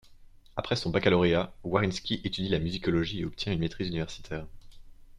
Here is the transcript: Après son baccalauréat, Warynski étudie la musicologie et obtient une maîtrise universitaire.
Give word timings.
Après 0.55 0.75
son 0.75 0.89
baccalauréat, 0.89 1.53
Warynski 1.63 2.21
étudie 2.23 2.49
la 2.49 2.57
musicologie 2.57 3.19
et 3.19 3.25
obtient 3.25 3.53
une 3.53 3.59
maîtrise 3.59 3.89
universitaire. 3.89 4.47